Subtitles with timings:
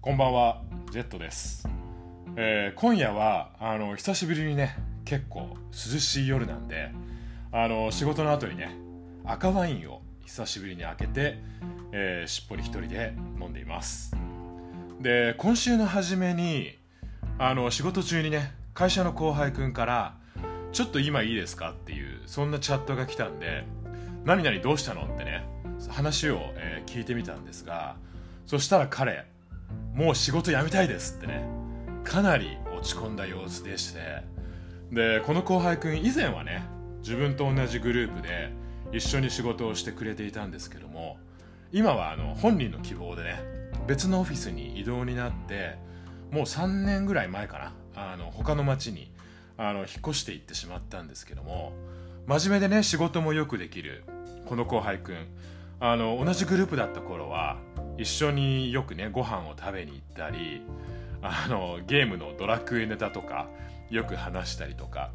[0.00, 1.68] こんばんは、ジェットです。
[2.36, 6.92] えー今夜は、あの、久しぶりにね、結構涼しい夜なんで、
[7.50, 8.76] あの、仕事の後にね、
[9.24, 11.38] 赤ワインを久しぶりに開けて、
[11.92, 14.14] えーしっぽり一人で飲んでいます。
[15.00, 16.78] で、今週の初めに、
[17.38, 20.14] あの、仕事中にね、会社の後輩くんから、
[20.72, 23.64] ちょっと今いいですかっていう、そんなチャットが来たんで、
[24.24, 25.44] 何々どうしたのってね、
[25.88, 27.96] 話を、えー聞いてみたんですが、
[28.46, 29.26] そしたら彼、
[29.94, 31.44] もう仕事辞めたいですってね。
[32.04, 34.22] かなり落ち込んだ様子でして。
[34.90, 36.62] でこの後輩くん以前はね
[37.00, 38.52] 自分と同じグループで
[38.92, 41.18] 一緒に仕事をしてくれていたんですけども
[41.72, 43.42] 今はあの本人の希望でね
[43.86, 45.76] 別のオフィスに移動になって
[46.30, 49.10] もう3年ぐらい前かなあの他の町に
[49.58, 51.72] あの引っ越していってしまったんですけども
[52.26, 54.04] 真面目でね仕事もよくできる
[54.46, 55.26] この後輩くん。
[55.80, 57.56] あの同じグループだった頃は
[57.98, 60.62] 一緒によくねご飯を食べに行ったり
[61.20, 63.48] あのゲームのドラクエネタとか
[63.90, 65.10] よく話したりとか。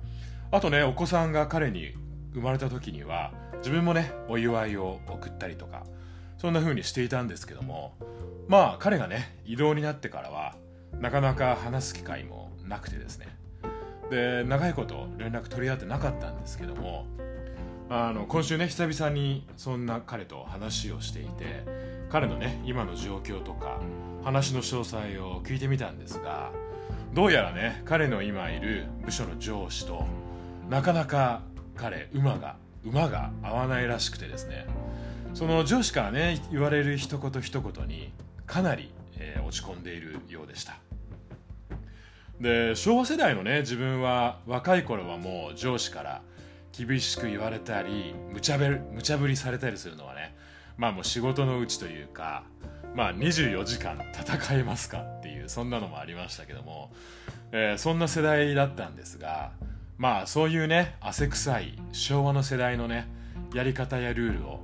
[0.53, 1.95] あとねお子さんが彼に
[2.35, 5.83] 生まれた時には自分もねお祝いを送ったりとか
[6.37, 7.95] そんな風にしていたんですけども
[8.47, 10.55] まあ彼がね異動になってからは
[10.99, 13.35] なかなか話す機会もなくてですね。
[14.11, 17.07] で長いこと連絡取り合ってなかったんですけども
[17.89, 21.65] あの今週ね久々にそんな彼と話をしていて
[22.13, 23.79] 彼のね今の状況とか
[24.23, 26.51] 話の詳細を聞いてみたんですが
[27.11, 30.05] どうやらね彼の今いる部署の上司と
[30.69, 31.41] なかなか
[31.75, 34.67] 彼馬が馬が合わないらしくてですね。
[35.33, 38.13] その上司からね言われる一言一言に
[38.45, 40.77] かなり、えー落ち込んでいるようでした。
[42.39, 46.21] で昭和世代のね自分は若い頃はもう上司から
[46.77, 50.35] 厳しく言われたり無茶ぶり無茶ぶりされたりするのはね
[50.77, 52.43] まあもう仕事のうちというか
[52.95, 56.91] まあ24時間戦えますかっていうそんなのもありましたけども、
[57.51, 59.51] えーそんな世代だったんですが
[59.97, 63.07] まあそういうね汗臭い昭和の世代のね
[63.53, 64.59] やり方やルールを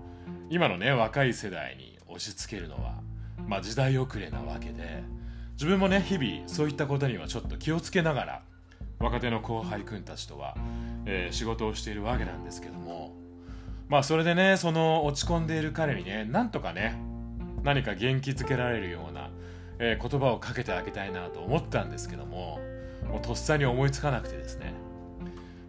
[0.50, 2.96] 今のね若い世代に押し付けるのは
[3.48, 5.04] まあ時代遅れなわけで
[5.54, 8.42] 自分もね日々そういったことにはちょっと気をつけながら
[9.00, 10.56] 若手の後輩くんたちとは、
[11.06, 13.16] えー仕事をしているわけなんですけども
[13.90, 17.02] まあそれでねその落ち込んでいる彼にねなんとかね
[17.64, 19.32] 何か元気づけられるような、
[19.80, 22.60] えー言葉をかけてあげたいなと思ったんですけども
[23.10, 24.74] もうとっさに思いつかなくてですね。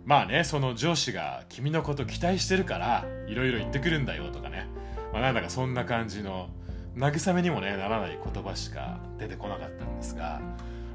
[0.05, 4.67] まあねその上司が君のこと期待してるからいろいろ言ってくるんだよとかね、
[5.13, 6.49] まあ、なんだかそんな感じの
[6.97, 10.41] 慰めにもねならない言葉しか出てこなかったんですが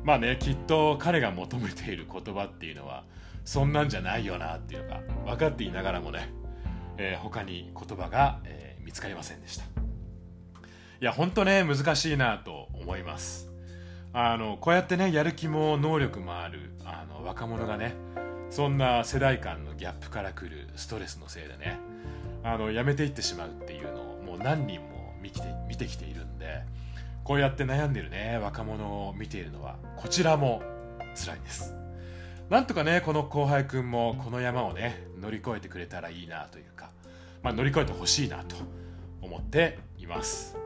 [0.03, 3.03] まあねきっと彼が求めている言葉っていうのは
[3.45, 6.29] そんなんじゃないよなっていうのが分かっていながらもね、
[6.97, 9.63] えー他に言葉が、えー見つかりませんでした。
[9.63, 9.67] い
[11.01, 13.49] や本当ね難しいなと思います。
[14.13, 17.95] あのこうやってねやる気も能力もあるあの若者がね
[18.51, 21.79] そんな世代間のギャップからくるストレスのせいでね
[22.43, 26.61] あのやめていってしまうっていうのをもう何人も見て見てきているんで
[27.23, 30.61] こうやって悩んでるね若者を見ているのはこちらも
[31.15, 31.73] 辛いです。
[32.49, 36.65] なんとかねこの後輩くんもこの山をね乗り越えてくれたらいいなという、
[37.45, 38.55] まあ、乗り越えてほしいなと
[39.21, 40.57] 思っています。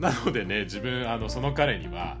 [0.00, 2.16] なのでね 自分あのその彼には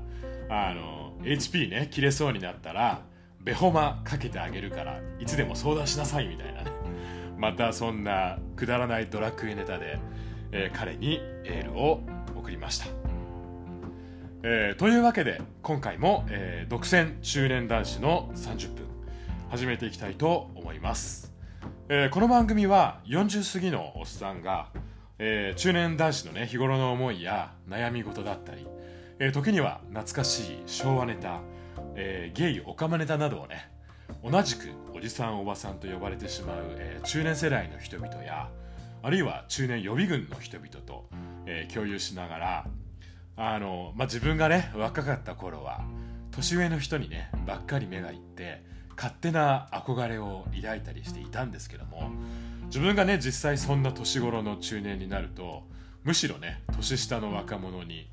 [0.48, 3.02] あの HP ね切れそうになったら
[3.40, 6.70] ベホマかけてあげるからいつでも相談しなさいみたいなね。
[7.36, 9.98] またそんなくだらないドラクエネタで、
[10.52, 12.00] えー彼にエールを
[12.36, 12.86] 送りました、
[14.44, 18.86] えーというわけで今回も、えー独占中年男子の30分
[19.50, 21.32] 始めていきたいと思います、
[21.88, 24.68] えーこの番組は40過ぎのおっさんが、
[25.18, 28.66] えー中年男子のね日頃の思いや悩み事だったり、
[29.18, 31.40] えー時には懐かしい昭和ネタ、
[31.94, 33.70] えゲイオカマネタなどをね
[34.22, 38.50] 同じくおじさんおばさんと呼ばれてしまう、え中年世代の人々や
[39.02, 41.08] あるいは中年予備軍の人々と、
[41.46, 42.66] え共有しながら
[43.36, 45.84] あの、まあ、自分がね若かった頃は
[46.32, 48.62] 年上の人にねばっかり目がいって
[48.98, 52.10] 勝手な憧れを抱いたりしていたんですけども
[52.66, 55.62] 自分がね実際そんな年頃の中年になると
[56.02, 58.08] むしろね年下の若者に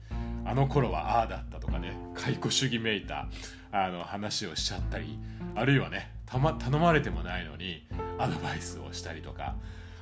[0.46, 3.28] あの頃はああだったとかね解雇主義めいた
[3.72, 5.18] あの話をしちゃったり
[5.56, 7.88] あるいはねた、ま、頼まれてもないのに
[8.20, 9.56] アドバイスをしたりとか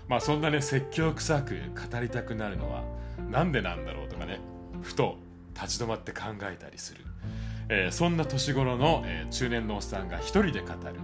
[0.09, 1.55] まあそんなね説教臭く
[1.89, 2.83] 語りたくなるのは
[3.31, 4.41] なんでなんだろうとかね
[4.81, 5.15] ふと
[5.55, 7.05] 立ち止まって考えたりする、
[7.69, 10.95] えー、そんな年頃の、えー、中年のおっさんが一人で語る、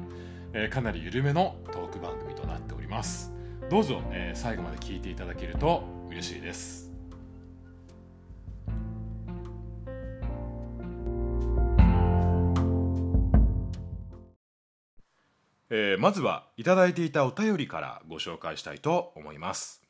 [0.53, 3.33] えー、かなり緩めのトーク番組となっております。
[3.69, 6.89] どうぞ、え最後まで聞いていただけると嬉しいです。
[15.71, 19.83] えー、まずはいただいていたお便りからご紹介したいと思います、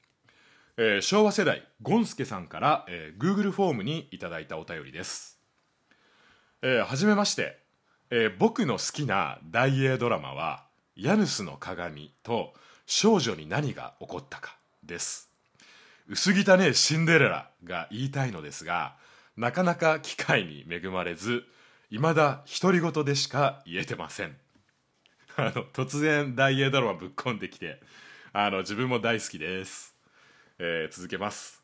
[0.78, 5.39] えー、昭和世代ゴンスケさんから、えー、Google フォームにいただいたお便りです。
[6.62, 7.58] えー、はじめまして、
[8.10, 10.66] えー、僕の好きな大英ドラマは
[10.98, 12.54] 「ヤヌスの鏡」と
[12.86, 15.30] 「少女に何が起こったか」です。
[16.08, 18.96] 薄汚ねシンデレラが言いたいのですが
[19.38, 21.46] なかなか機会に恵まれず
[21.92, 24.36] 未だ独り言でしか言えてません。
[25.38, 27.80] あの突然大英ドラマぶっ込んできて
[28.34, 29.96] あの自分も大好きです、
[30.58, 31.64] えー、続けます、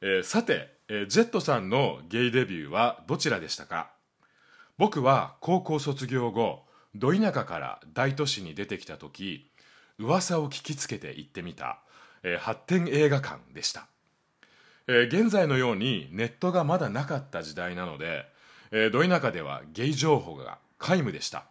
[0.00, 3.96] えー、さて、えー、ジェットさんのゲイデビューはどちらでしたか？
[4.78, 6.64] 僕は高校卒業後
[6.94, 9.50] ど田舎から大都市に出てきた時
[9.98, 11.80] 噂を聞きつけて行ってみた、
[12.22, 13.88] えー、発展映画館でした、
[14.86, 18.24] えー、現在のようにネットがまだなかった時代なので、
[18.70, 21.44] えー、ど田舎ではゲイ情報が皆無でした。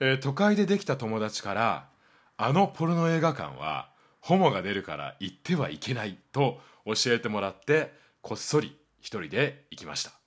[0.00, 1.88] えー、都会でできた友達から
[2.36, 3.88] あのポルノ映画館は
[4.20, 10.23] ホモが出るから行ってはいけないと教えてもらってこっそり一人で行きました。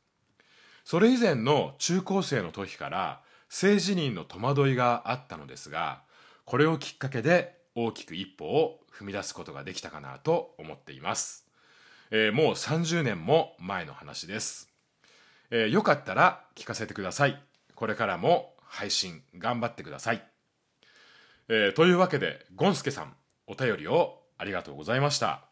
[0.87, 6.01] それ以前の中高生の時から性自認の戸惑いがあったのですが
[6.45, 11.45] これをきっかけで大きく一歩を踏み出すことができたかなと思っています、
[12.09, 14.69] えー、もう30年も前の話です、
[15.51, 17.37] えー、よかったら聞かせてください
[17.75, 20.23] これからも配信頑張ってください。
[21.49, 23.13] えー、というわけで、ゴンスケさん、
[23.45, 25.45] お便りをありがとうございました。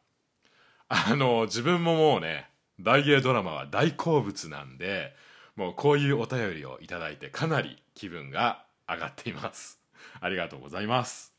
[0.89, 2.49] あの、自分ももうね、
[2.79, 5.13] 大芸ドラマは大好物なんで、
[5.55, 9.79] もうこういうお便りをいただいてかなり気分が上がっています。
[10.21, 11.33] ありがとうございます。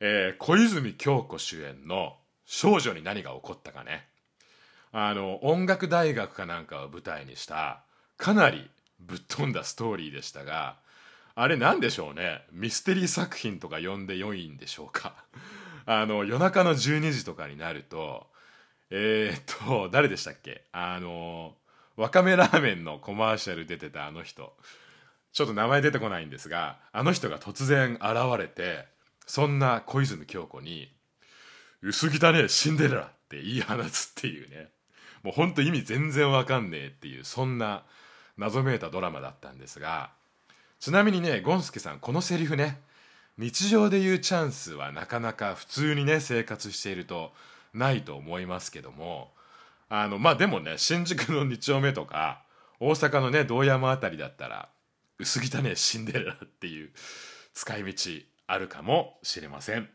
[0.00, 4.08] えー、小泉京子主演の少女に何が起こったかね。
[4.90, 7.84] あの、音楽大学かなんかを舞台にした、
[8.18, 8.70] かなり
[9.06, 10.76] ぶっ飛んだストーリーでしたが
[11.34, 15.14] あれ何でしょうねミステリー作品とか呼んで良いんでしょうか
[15.86, 18.30] あの夜中の12時とかになると
[18.90, 20.64] えー、っと誰でしたっけ？
[20.72, 21.56] あの
[21.96, 24.54] わかめラーメンのコマーシャル出てたあの人。
[25.32, 28.84] ちょっと名前出てこないんですがあの人が突然現れて
[29.26, 30.92] そんな小泉京子に
[31.80, 34.68] 「薄汚ねえシンデレラ」って言い放つっていうね。
[35.22, 37.84] もうほんと意味全然わかんねえっていうそんな
[38.36, 40.10] 謎めいたドラマだったんですが
[40.80, 42.80] ちなみにねゴンスケさんこのセリフね
[43.38, 47.32] 日常で言うチャンスはなかなか普通にね生活していると
[47.72, 49.32] ないと思いますけども
[49.94, 52.44] あのまあでもね新宿の2丁目とか
[52.80, 54.70] 大阪のね堂山辺りだったら
[55.18, 56.92] 薄汚ねシンデレラっていう
[57.52, 58.10] 使い道
[58.46, 59.90] あるかもしれません。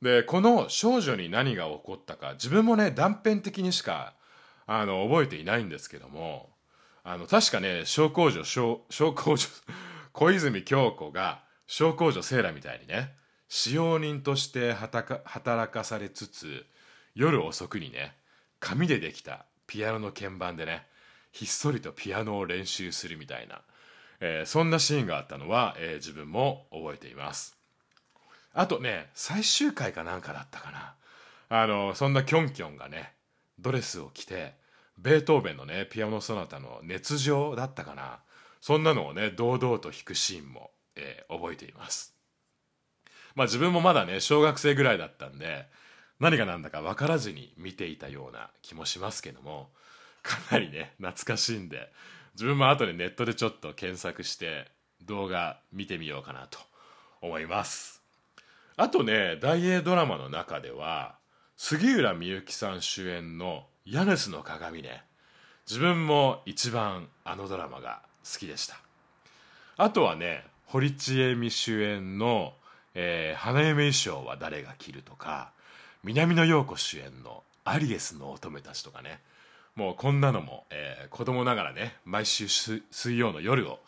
[0.00, 4.14] でこの少女に何が起こったか自分もね断片的にしか
[4.64, 6.50] あの覚えていないんですけども
[7.02, 9.48] あの確かね小公女小小公女
[10.12, 13.16] 小泉京子が小公女セーラみたいにね
[13.48, 16.64] 使用人として働かされつつ
[17.16, 18.16] 夜遅くにね
[18.64, 20.86] 紙でできたピアノの鍵盤でね
[21.32, 23.60] ひっそりとピアノを練習するみたいな、
[24.20, 27.58] えー、そんなシーンがあったのは、えー、自分も覚えています。
[28.54, 30.94] あとね最終回かなんかだったかな。
[31.50, 33.12] あのそんなキョンキョンがね
[33.58, 34.54] ドレスを着て
[34.96, 38.20] ベートーベンのねピアノソナタの熱情だったかな。
[38.62, 42.14] そんなのをね堂々と弾くシーンも、えー、覚えています。
[43.34, 45.66] まあ自分もまだね小学生ぐらいだったんで
[46.20, 49.68] 何が何だか分からずに見ていたような気もしますけども
[50.22, 51.90] かなりね懐かしいんで
[52.34, 54.68] 自分も後でネットでちょっと検索して
[55.04, 56.58] 動画見てみようかなと
[57.20, 58.02] 思います。
[58.76, 61.16] あとね大英ドラマの中では
[61.56, 65.04] 杉浦みゆきさん主演のヤヌスの鏡ね
[65.68, 68.76] 自分も一番あのドラマが好きでした。
[69.76, 72.54] あとはね堀ちえみ主演の、
[72.94, 75.52] えー、花嫁衣装は誰が着るとか
[76.04, 79.20] 南野陽子主演のアリエスの乙女たちとかね。
[79.74, 83.80] もうこんなのも、えー、子供ながらね毎週水曜の夜を、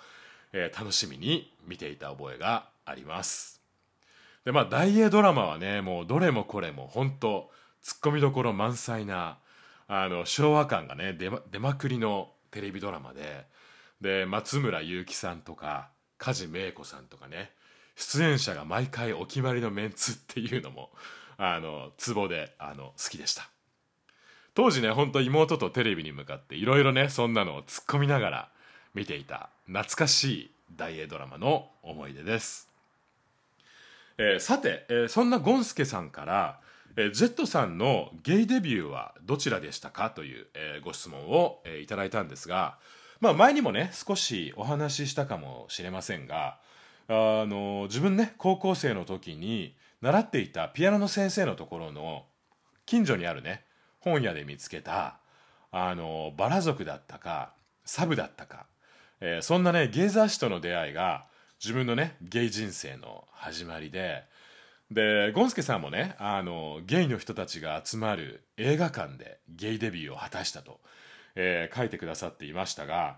[0.53, 3.61] えー、楽しみに見ていた覚えがあります。
[4.47, 7.51] でまあ大英ドラマはねもうどれもこれも本当
[7.83, 9.37] ツッコミどころ満載な
[9.87, 13.45] あの昭和感がね出ま出まくりのテレビドラマで
[14.01, 17.51] で松村雄樹さんとか梶芽衣子さんとかね
[17.95, 20.91] 出演者が毎回お決まりのメンツっていうのも
[21.39, 23.49] あのツボであの好きでした。
[24.55, 28.49] 当時ねほんと妹とテレビに向かっていろいろねそんなのを突っ込みながら
[28.95, 32.69] 見ていた懐かしい大英ドラマの思い出です、
[34.17, 36.61] えー、さて、えー、そんなゴンスケさんから
[36.99, 40.09] えー、Z さんのゲイデビューはどちらでしたか？
[40.09, 42.79] という、えー、ご質問を、えー、いただいたんですが、
[43.21, 46.57] まあ、前にもね少しお話ししたかもしれませんが
[47.09, 52.25] あの自分ね高校生の時に習っていたピアノの先生のところの
[52.85, 53.65] 近所にあるね
[54.01, 55.19] 本屋で見つけた
[55.71, 57.53] あのバラ族だったか
[57.85, 58.67] サブだったか、
[59.21, 61.27] えー、そんなねゲイ雑誌との出会いが
[61.63, 64.25] 自分のねゲイ人生の始まりで
[64.91, 70.81] でゴンスケさんもねあのゲイの人たちが集まる映画館でゲイデビューを果たしたと、
[71.35, 73.17] えー、書いてくださっていましたが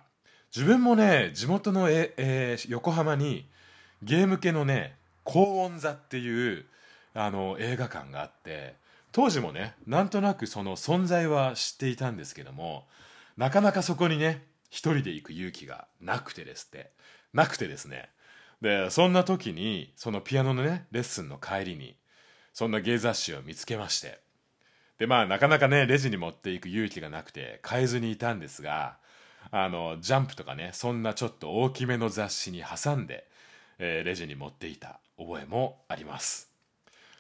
[0.54, 3.48] 自分もね地元のえ、えー、横浜に
[4.02, 4.96] ゲーム系のね
[5.30, 6.64] 高音座っていう
[7.12, 8.76] あの映画館があって
[9.12, 12.86] 当時もねなんとなくその存在は知っていたんですけども
[13.36, 16.90] なかなかそこにね一人で行く勇気がなくてですって
[17.34, 18.08] なくてですね。
[18.62, 21.94] でそんな時にそのピアノのねレッスンの帰りに
[22.54, 24.18] そんな芸雑誌を見つけまして
[24.98, 28.96] でまあなかなかねレジに持っていく勇気がなくて買えずにいたんですが
[29.50, 33.28] あのジャンプとかねそんなちょっと大きめの雑誌に挟んで、
[33.78, 35.00] えー、レジに持っていた。
[35.18, 36.48] 覚えもあります。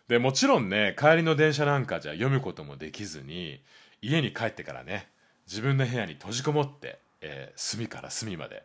[0.08, 3.60] でもちろんね帰りの電車なんかじゃ読むこともできずに
[4.00, 5.08] 家に帰ってからね
[5.46, 8.62] 自分の部屋に閉じこもって、えー、隅から隅まで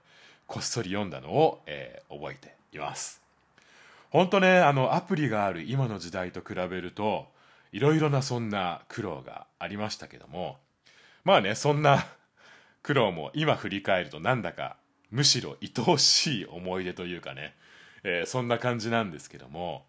[0.47, 3.21] こっそり読んだのを、えー、覚えています。
[4.09, 7.25] 本当ねあのアプリがある今の時代と比べると
[7.71, 10.57] いろいろなそんな苦労がありましたけども
[11.23, 12.05] まあねそんな
[12.83, 14.77] 苦労も今振り返るとなんだか
[15.09, 17.55] むしろ愛おしい思い出というかね、
[18.03, 19.85] えー、そんな感じなんですけども。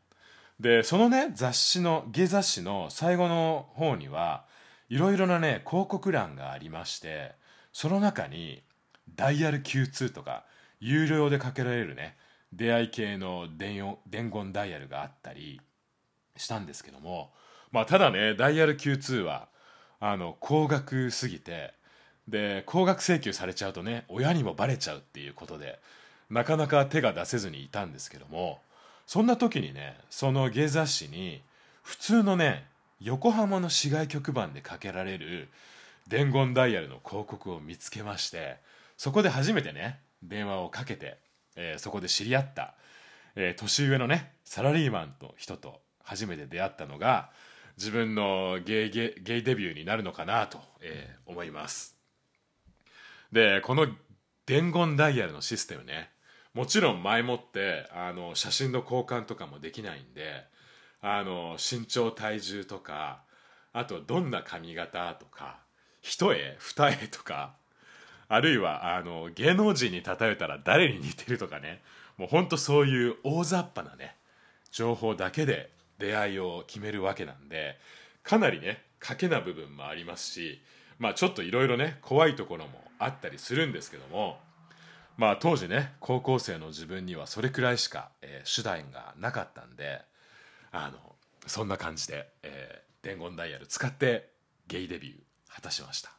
[0.60, 4.44] でそのね雑誌の芸雑誌の最後の方には
[4.88, 7.32] いろいろなね広告欄がありまして
[7.72, 8.62] その中に
[9.16, 10.44] ダイヤル Q2 とか
[10.78, 12.16] 有料でかけられるね
[12.52, 15.60] 出会い系の伝伝言ダイヤルがあったり
[16.36, 17.32] したんですけども。
[17.72, 19.48] まあただねダイヤル Q2 は
[19.98, 21.74] あの高額すぎて
[22.28, 25.80] で高額請求されちゃうとね親にもバレちゃうっていうことで
[26.34, 28.58] なかなか手が出せずにいたんですけども
[29.06, 31.42] そんな時にねその芸雑誌に
[31.82, 32.66] 普通のね
[33.00, 35.48] 横浜の市外局番でかけられる
[36.08, 38.56] 伝言ダイヤルの広告を見つけまして
[38.96, 41.18] そこで初めてね電話をかけて、
[41.54, 42.74] えー、そこで知り合った、
[43.36, 47.30] えー、年上のねサラリーマンの人と初めて出会ったのが
[47.76, 51.96] 自分のゲイゲイデビューになるのかなと、えー、思います。
[53.30, 53.86] でこの
[54.46, 56.13] 伝言ダイヤルのシステムね
[56.54, 60.44] もちろん前もってあの写真の交換とかもできないんで
[61.02, 63.22] あの身長体重とか
[63.72, 65.58] あとどんな髪型とか
[66.00, 67.54] 一重二重とか
[68.28, 71.82] あるいはあの芸能人に例えたら誰に似てるとかね
[72.16, 74.14] もうほんとそういう大雑把なね
[74.70, 77.76] 情報だけで出会いを決めるわけなんで
[78.22, 80.60] かなりね賭けな部分もありますし
[80.98, 84.38] まあちょっといろいろね怖いところもあったりするんですけども
[85.16, 90.02] まあ当時ね高校生の自分にはそれくらいしか、えー、手段がなかったんで
[90.72, 90.98] あの
[91.46, 94.30] そんな感じで、えー、伝言ダイヤル使って
[94.66, 95.16] ゲイデビュー
[95.54, 96.10] 果たしました。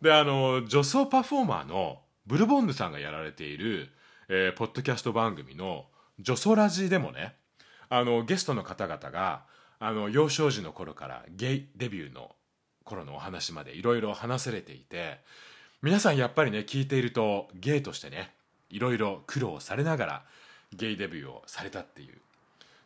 [0.00, 3.90] であの女装パフォーマーのブルボンヌさんがやられている、
[4.28, 5.86] えー、ポッドキャスト番組の
[6.20, 7.36] 「女装ラジ」でもね
[7.88, 9.44] あのゲストの方々が
[9.78, 12.34] あの幼少時の頃からゲイデビューの
[12.84, 15.20] 頃のお話までいろいろ話されていて
[15.84, 18.30] 皆さんやっぱりね聞いているとゲイとしてね
[18.70, 20.22] いろいろ苦労されながら
[20.74, 22.14] ゲイデビューをされたっていう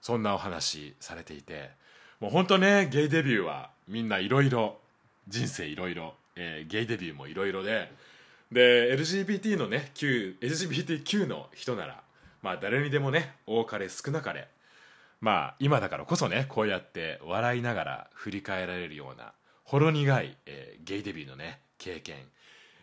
[0.02, 1.70] そんなお話されていて
[2.18, 4.78] もう本当ねゲイデビューはみんないろいろ
[5.28, 7.88] 人生いろいろゲイデビューもいろいろで
[8.50, 12.02] で LGBT のね Q LGBTQ の人なら
[12.42, 14.48] まあ誰にでもね多かれ少なかれ
[15.20, 22.16] まあ今だからこそねこうやって笑いながら振り返られるようなほろ苦い、えー、ゲイデビューのね経験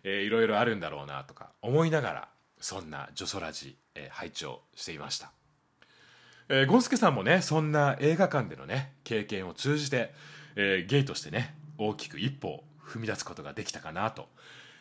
[0.08, 2.28] えー、いろいろあるんだろうなとか思いながら
[2.62, 5.32] そんなジョソラジ、えー、拝聴していました、
[6.48, 10.14] えー、ゴンスケさんもねそんな映画館でのね経験を通じて、
[10.56, 14.30] えー、ゲイとしてね大きく一歩踏み出すことができたかなと、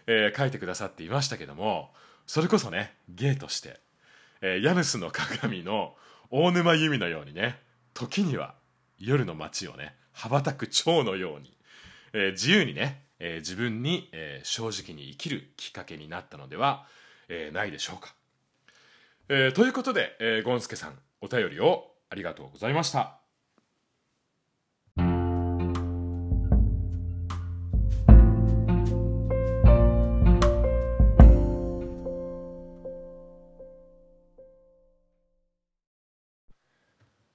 [0.07, 1.91] えー、書いてくださっていましたけども
[2.27, 3.81] それこそねゲイとして、
[4.43, 5.95] えー、ヤヌスの鏡の
[6.31, 7.59] 大沼由美のようにね
[7.95, 8.55] 時には
[8.99, 11.57] 夜の街をね羽ばたく蝶のように、
[12.13, 16.87] えー、自由にねえー、自分に、えー、正直に生きるきっかけになったのでは、
[17.29, 18.15] えー、ないでしょうか。
[19.29, 23.21] えー、ということで、えー、ゴンスケさんお便りをありがとうございました。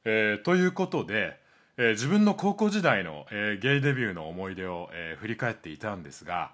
[0.06, 1.40] えー、ということで、
[1.82, 6.52] えー、自分の高校時代の、えー、ゲイデビューの思い出を、えー、振り返っていたんですが、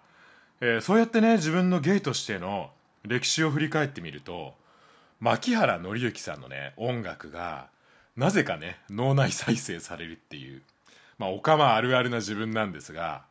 [0.61, 2.69] えそうやってね自分のゲイとしての
[3.03, 4.53] 歴史を振り返ってみると
[5.19, 7.67] 牧原紀之さんのね音楽が
[8.15, 10.61] なぜかね脳内再生されるっていう
[11.17, 13.23] まあおかまあるあるな自分なんですが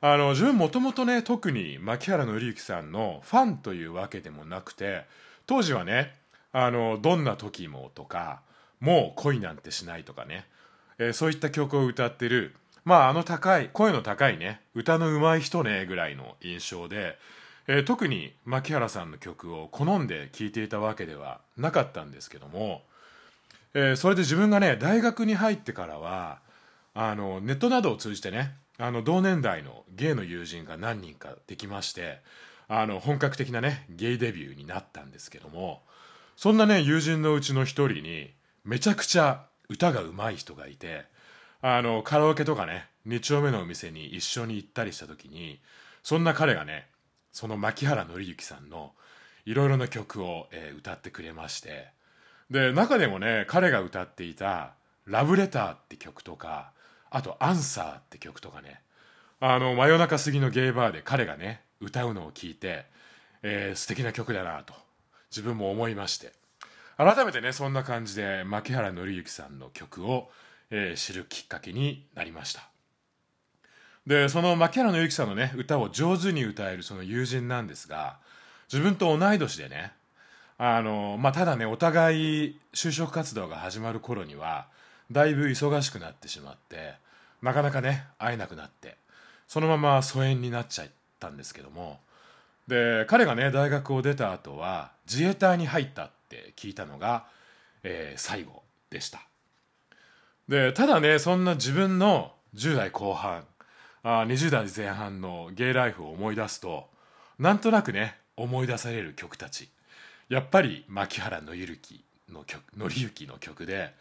[0.00, 5.04] あの自分もともとね特に牧原紀之さんのファンというわけでもなくて
[5.46, 6.14] 当時はね
[6.52, 8.40] あのどんな時もとか
[8.80, 10.46] もう恋なんてしないとかね、
[10.98, 17.18] えー、そういった曲を歌ってるまああの高い声の高いね歌の上手い人ねぐらいの印象で、
[17.66, 22.82] えー、特に牧原さんの曲を好んで聴いていたわけではなかったんですけども、
[23.74, 26.38] えー、それで自分がね大学に入ってからは
[26.94, 32.20] あのネットなどを通じてねあの同年代のゲイの友人が何人かできまして
[32.68, 35.82] あの本格的なねゲイデビューになったんですけども
[36.36, 38.30] そんなね友人のうちの一人に
[38.64, 41.04] めちゃくちゃ歌が上手い人がいて
[41.60, 45.60] あのカラオケとかね2丁目のお店に一緒に行ったりした時に
[46.02, 46.86] そんな彼がね
[47.32, 48.92] その牧原紀之さんの
[49.44, 51.88] いろいろな曲を、えー、歌ってくれまして
[52.50, 54.74] で中でもね彼が歌っていた
[55.06, 56.72] 「ラブレター」って曲とか
[57.10, 58.80] あと「アンサー」って曲とかね
[59.40, 62.86] あの真夜中過ぎのゲイバーで彼がね歌うのを聞いて、
[63.42, 64.74] えー、素敵な曲だなと
[65.30, 66.32] 自分も思いまして。
[66.96, 70.30] 改めてねそんな感じで牧原紀之さんの曲を、
[70.70, 72.68] えー、知るきっかけになりました。
[74.06, 78.18] でその牧原紀之さんのね歌を上手に歌えるその友人なんですが
[78.72, 79.92] 自分と同い年でね
[80.58, 84.66] あのまあただねお互い就職活動が始まる頃には
[85.10, 86.94] だいぶ忙しくなってしまって
[87.42, 88.96] なかなかね会えなくなって
[89.46, 90.88] そのまま疎遠になっちゃっ
[91.20, 92.00] たんですけども
[92.68, 97.26] で彼がね大学を出た後は自衛隊に入ったって聞いたのが、
[97.84, 99.20] えー、最後でした。
[100.48, 103.44] でただねそんな自分の10代後半
[104.02, 106.88] あ20代前半のゲイライフを思い出すと
[107.38, 109.70] なんとなくね思い出される曲たち。
[110.28, 113.94] やっぱり牧原紀之の曲紀之の曲で、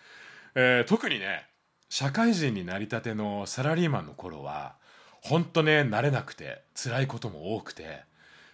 [0.56, 1.46] えー、特にね
[1.88, 4.74] 社会人になりたてのサラリーマンの頃は
[5.22, 8.02] ほんとね慣れなくて辛いことも多くて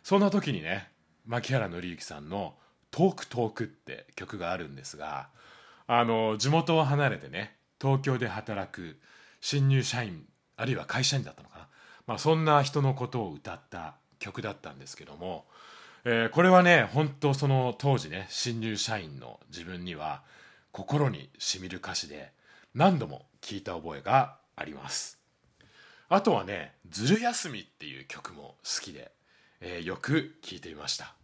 [0.03, 0.89] そんな時にね
[1.25, 2.55] 牧原紀之さんの
[2.91, 5.29] 「トークトーク」って曲があるんですが
[5.87, 8.99] あの地元を離れてね東京で働く
[9.39, 10.25] 新入社員
[10.57, 11.67] あるいは会社員だったのかな、
[12.05, 15.45] まあ、そんな人のことを歌った曲だったんですけども、
[16.05, 20.21] えー、これはね本当その当時ね新入社員の自分には
[20.71, 22.31] 心にしみる歌詞で
[22.75, 25.19] 何度も聴いた覚えがあります。
[26.07, 29.11] あとはね「ずる休み」っていう曲も好きで、
[29.59, 31.15] えー、よく聴いていました。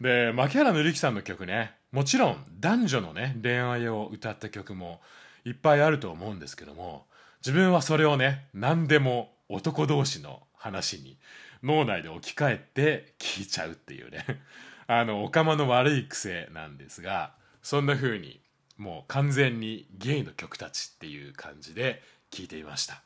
[0.00, 1.72] で牧原紀之さんの曲ね。
[1.90, 5.00] もちろん男女のね恋愛を歌った曲も
[5.44, 7.06] いっぱいあると思うんですけども
[7.40, 11.18] 自分はそれをね何でも男同士の話に
[11.62, 14.24] 脳内で置き換えて聞いちゃうっていうね。
[14.86, 18.40] あのおかまの悪い癖なんですがそんな風に
[18.78, 23.02] もう完全にゲイの曲たちっていう感じで聴いていました。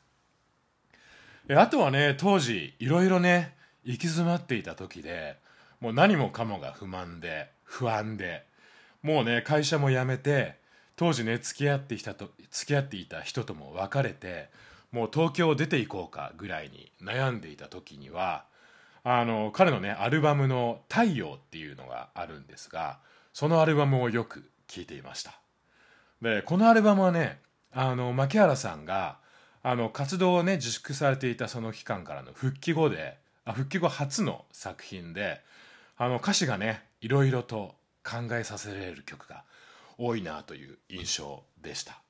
[1.49, 5.41] あとはね当時いろいろね行き詰まっていた時で
[5.83, 8.45] もう何もかもが不満で不安で。
[9.01, 10.55] もうね会社も辞めて
[10.95, 14.47] 当時ね付き合ってきたと付き合っていた人とも別れて
[14.93, 18.45] もう東京を出ていこうかぐらいに悩んでいた時には
[19.03, 22.99] あの彼のねアルバムの「太陽」っていうのがあるんですが
[23.33, 25.33] そのアルバムをよく聴いていました。
[26.21, 27.41] でこのアルバムはね
[27.73, 29.17] あの牧原さんが
[29.61, 35.41] あの活動をね自粛されていたその期間からの復帰後であ復帰後初の作品で
[35.97, 39.43] あの歌詞がねいろいろと考えさせられる曲が
[39.97, 42.01] 多いなという印象でした。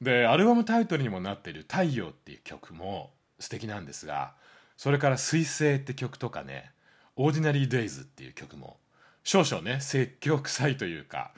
[0.00, 4.34] でアルバムタイトルにもなっている「太陽」っていう曲も素敵なんですが
[4.76, 6.72] それから「彗星」って曲とかね
[7.16, 8.78] 「オーディナリー・デイズ」っていう曲も
[9.24, 11.34] 少々ね説教臭いというか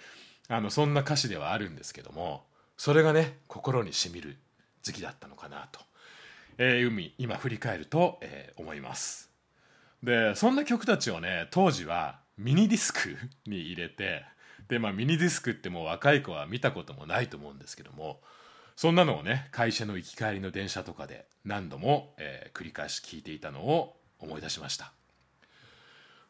[0.48, 4.38] あのそんな歌詞ではあるんですけどもそれがね心にしみる
[4.82, 5.80] 時期だったのかなと、
[6.58, 9.31] えー、海今振り返ると、えー、思います。
[10.02, 14.24] でそんな曲たちをね当時はミニディスク に入れて
[14.68, 18.20] でまあミニディスクってもう若い子は見たこともないと思うんですけども
[18.74, 24.92] そんなのをね会社の行き帰りの電車とかで何度も、えー、繰り返し聞いていたのを思い出しました。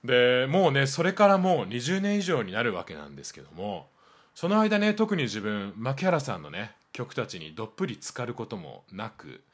[0.04, 3.88] でもうねそれからもう20年以上になるわけなんですけども
[4.34, 9.44] その間ね特に自分牧原さんのね曲たちにどっぷり浸かることもなく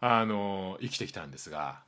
[0.00, 1.82] あの生きてきたんですが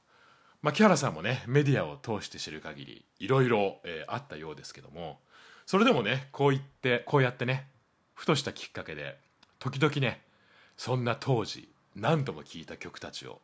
[0.62, 5.18] 牧原さんもねメディアを通して知る限りいろいろ、あったようですけども
[5.66, 7.66] それでもねこう言ってこうやってね
[8.14, 9.18] ふとしたきっかけで
[9.58, 10.22] 時々ね
[10.76, 13.40] そんな当時何度も聴いた曲たちを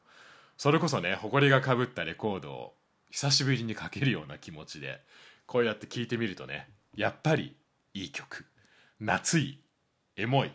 [0.57, 2.75] それこそね埃がかぶったレコードを
[3.11, 5.01] 久しぶりにかけるような気持ちで
[5.47, 7.57] こうやって聴いてみるとねやっぱり
[7.95, 8.45] いい曲。
[9.01, 9.61] 夏い
[10.17, 10.53] エモい。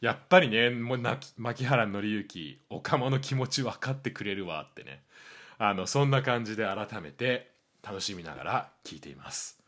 [0.00, 5.02] やっぱりねもう牧原紀之岡間の気持ち分かってくれるわってね
[5.64, 7.52] あのそんな感じで改めて
[7.84, 9.60] 楽しみながら聴いています。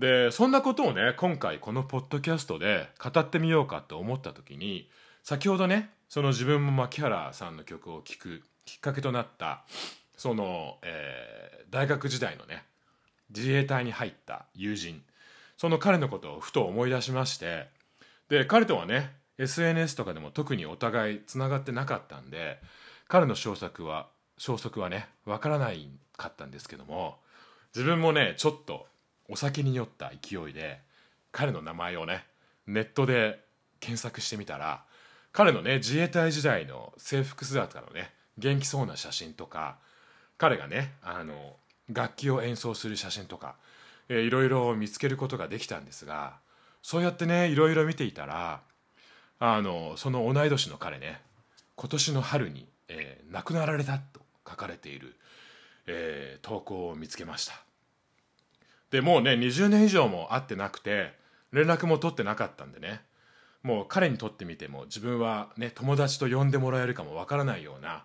[0.00, 4.90] でそんなことをね今回このポッドキャストで語ってみようかと思った時に
[5.22, 9.62] 先ほどねその自分も牧原さんの曲を聴くきっかけとなった
[10.16, 12.64] その、えー、大学時代のね
[13.30, 15.00] 自衛隊に入った友人
[15.56, 17.68] その彼のことをふと思い出しまして
[18.28, 22.58] で彼とはね SNS とかでも特にお互いつながってなかったんで
[23.06, 27.16] 彼の消息は消息はね分からないかったんですけども
[27.74, 28.86] 自分もねちょっと
[29.28, 30.80] お酒に酔った勢いで
[31.32, 32.24] 彼の名前をね
[32.66, 33.40] ネットで
[33.80, 34.82] 検索してみたら
[35.32, 39.76] 彼のね自衛隊時代の制服姿のね元気そうな写真とか
[40.38, 41.56] 彼がねあの
[41.90, 43.56] 楽器を演奏する写真とか、
[44.08, 46.34] えー、いろいろ見つけることができたんですが
[46.82, 48.60] そうやってねいろいろ見ていたら
[49.38, 51.20] あのその同い年の彼ね
[51.74, 55.14] 今年の春に、えー、亡くなられたと書かれている、
[55.86, 57.54] えー、投稿を見つけました。
[58.90, 61.12] でもうね20年以上も会ってなくて
[61.52, 63.00] 連絡も取ってなかったんでね
[63.62, 68.04] もう彼にとってみても自分はね友達と呼んでもらえるかもわからないような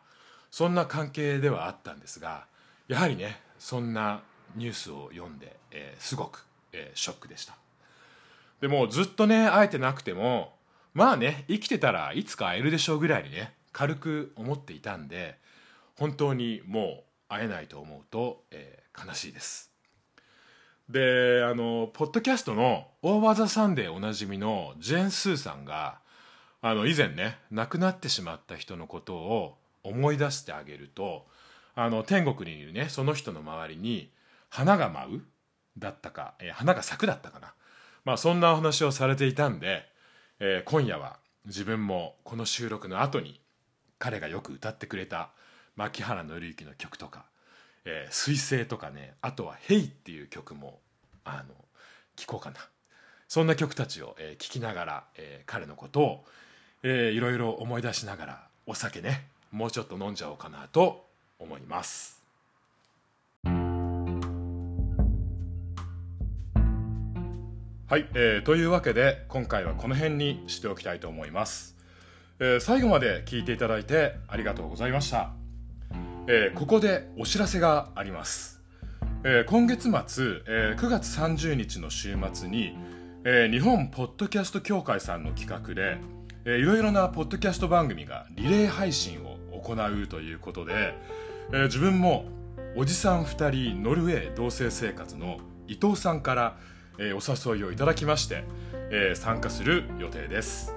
[0.49, 2.45] そんな関係ではあったんですが
[2.87, 4.21] やはりねそんな
[4.55, 7.55] ニュースを読んで、えー、すごく、えー、ショックでした。
[8.59, 10.53] でもずっとね会えてなくても
[10.93, 15.37] まあね生きてたらいつか会えるでしょうぐらいにね軽く思っていたんで
[15.97, 19.71] 本当にもう会えないと思うと、えー、悲しいです。
[20.89, 25.99] であのポッドキャストの「Over The Sun」でおなじみのジェーン・スーさんが
[26.61, 31.27] あの以前ね亡くなってしまった人のことを思い出してあげると
[31.75, 34.11] あの天国にいるねその人の周りに
[34.49, 35.25] 花が舞う
[35.77, 37.53] だったか、えー、花が咲くだったかな。
[38.03, 39.91] まあそんなお話をされていたんで
[40.43, 43.39] えー、今夜は自分もこの収録の後に
[43.99, 45.29] 彼がよく歌ってくれた
[45.75, 47.25] 牧原紀之の曲とか
[47.85, 50.79] 「えー、彗星」とかねあとは「ヘイ」っていう曲も
[51.23, 51.55] あの
[52.15, 52.57] 聴こうかな。
[53.27, 56.25] そんな曲たちを、えー、きながら、えー、彼のことを、
[56.83, 61.07] えー、いろいろ思い出しながらお酒ねもうちょっと飲んじゃおうかなと
[61.39, 62.21] 思います。
[67.87, 71.75] はい、えー、というわけで今回はこの辺にしておきたいと思います、
[72.39, 75.33] えー、最後まで聞いていただいてありがとうございました、
[76.27, 78.61] えー、ここでお知らせがあります、
[79.23, 79.89] えー、今月末、
[80.47, 82.77] えー、9月30日の週末に、
[83.23, 85.97] えー、日本ポッドキャスト協会さんの企画で、
[86.45, 90.95] えー、いろいろなポッドキャスト番組がリレー配信を行うということで、
[91.51, 92.25] えー、自分も
[92.75, 96.57] おじさん2人ノルウェー同棲生活の伊藤さんから
[96.97, 98.43] えー、お誘いをいただきまして、
[98.91, 100.75] えー、参加する予定です、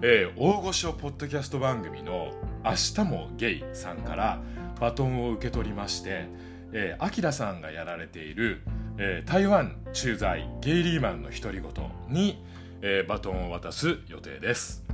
[0.00, 2.32] えー、大御所ポッドキャスト番組の
[2.64, 4.40] 「明日もゲイ」さんから
[4.80, 6.28] バトンを受け取りまして
[6.72, 8.62] えー、アキラさんがやられている、
[8.98, 11.72] えー、台湾駐在ゲイリーマンの独り言
[12.08, 12.42] に、
[12.82, 14.84] えー、バトンを渡す予定です、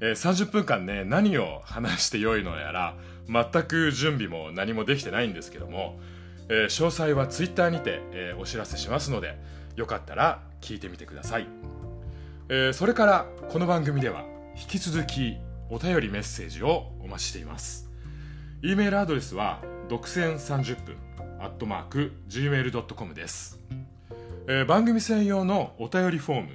[0.00, 2.96] えー、30分間ね何を話してよいのやら
[3.28, 5.98] 全く準備も何もできてないんですけども、
[6.48, 9.38] えー、詳細はツイッターにて、えー、お知らせしますので
[9.76, 11.46] よかったら聞いてみてください、
[12.48, 15.36] えー、それからこの番組では引き続き
[15.70, 17.90] お便りメッセージをお待ちしています。
[18.62, 20.96] e メールアドレスは独占30分
[21.40, 23.60] アットマーク gmail.com です、
[24.48, 26.48] えー、番組専用のお便りフォーム、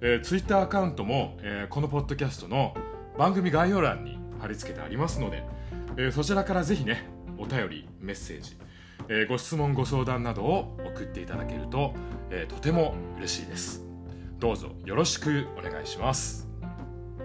[0.00, 2.76] えー、ツイッターアカウントも、えー、このポッドキャストの
[3.18, 5.42] 番組概要欄に貼り付けてありますので、
[5.96, 8.56] えー、そちらからぜひねお便りメッセージ
[9.08, 11.94] えー、ご質問ご相談などを送っていただけると、
[12.30, 13.84] えー、とても嬉しいです。
[14.38, 16.45] どうぞよろしくお願いします、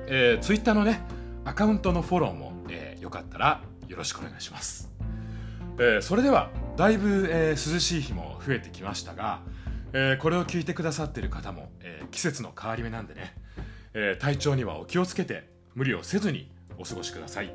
[0.07, 1.01] えー、ツイッターのね
[1.45, 4.91] アカウントのフォローも、えー、よかったらよろしくお願いします、
[5.77, 9.41] えー、それではだいぶ、えー、涼しい日も増えてきましたが、
[9.93, 13.35] えー、これを聞いてくださっている方も、えー、季節の変わり目なんでね、
[13.93, 17.53] えー、体調にはお気をつけて無理をせずにお過ごしください、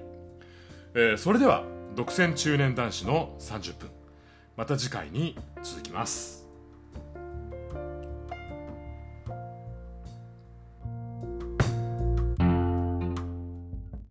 [0.94, 3.90] えー、それでは独占中年男子の30分
[4.56, 6.45] また次回に続きます。